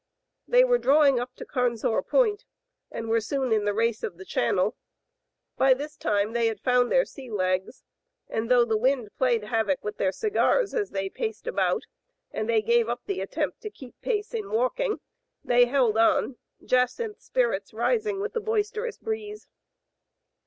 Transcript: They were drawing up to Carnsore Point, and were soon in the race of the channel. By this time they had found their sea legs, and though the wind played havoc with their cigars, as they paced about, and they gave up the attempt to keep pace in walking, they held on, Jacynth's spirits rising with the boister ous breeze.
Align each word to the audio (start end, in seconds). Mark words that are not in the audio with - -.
They 0.47 0.63
were 0.63 0.79
drawing 0.79 1.19
up 1.19 1.35
to 1.35 1.45
Carnsore 1.45 2.01
Point, 2.01 2.43
and 2.89 3.07
were 3.07 3.21
soon 3.21 3.51
in 3.51 3.65
the 3.65 3.73
race 3.75 4.01
of 4.01 4.17
the 4.17 4.25
channel. 4.25 4.75
By 5.57 5.75
this 5.75 5.95
time 5.95 6.33
they 6.33 6.47
had 6.47 6.59
found 6.59 6.91
their 6.91 7.05
sea 7.05 7.29
legs, 7.29 7.83
and 8.27 8.49
though 8.49 8.65
the 8.65 8.77
wind 8.79 9.11
played 9.19 9.43
havoc 9.43 9.83
with 9.83 9.97
their 9.97 10.11
cigars, 10.11 10.73
as 10.73 10.89
they 10.89 11.07
paced 11.07 11.45
about, 11.45 11.83
and 12.31 12.49
they 12.49 12.63
gave 12.63 12.89
up 12.89 13.01
the 13.05 13.21
attempt 13.21 13.61
to 13.61 13.69
keep 13.69 13.93
pace 14.01 14.33
in 14.33 14.49
walking, 14.49 15.01
they 15.43 15.65
held 15.65 15.99
on, 15.99 16.37
Jacynth's 16.65 17.25
spirits 17.25 17.71
rising 17.71 18.19
with 18.19 18.33
the 18.33 18.41
boister 18.41 18.87
ous 18.87 18.97
breeze. 18.97 19.49